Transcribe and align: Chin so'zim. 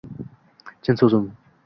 Chin 0.81 0.97
so'zim. 1.03 1.31